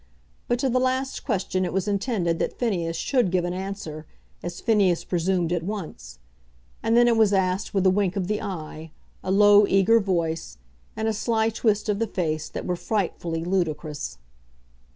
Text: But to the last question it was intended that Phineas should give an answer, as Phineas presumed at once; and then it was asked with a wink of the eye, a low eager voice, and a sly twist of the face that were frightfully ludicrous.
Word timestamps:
But 0.47 0.57
to 0.57 0.67
the 0.67 0.79
last 0.79 1.23
question 1.23 1.63
it 1.63 1.71
was 1.73 1.87
intended 1.87 2.39
that 2.39 2.57
Phineas 2.57 2.95
should 2.97 3.29
give 3.29 3.45
an 3.45 3.53
answer, 3.53 4.07
as 4.41 4.59
Phineas 4.59 5.03
presumed 5.03 5.53
at 5.53 5.61
once; 5.61 6.17
and 6.81 6.97
then 6.97 7.07
it 7.07 7.15
was 7.15 7.33
asked 7.33 7.75
with 7.75 7.85
a 7.85 7.91
wink 7.91 8.15
of 8.15 8.25
the 8.25 8.41
eye, 8.41 8.89
a 9.23 9.29
low 9.29 9.67
eager 9.67 9.99
voice, 9.99 10.57
and 10.95 11.07
a 11.07 11.13
sly 11.13 11.51
twist 11.51 11.87
of 11.87 11.99
the 11.99 12.07
face 12.07 12.49
that 12.49 12.65
were 12.65 12.75
frightfully 12.75 13.43
ludicrous. 13.45 14.17